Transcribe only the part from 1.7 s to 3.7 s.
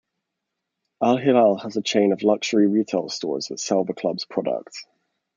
a chain of luxury retail stores that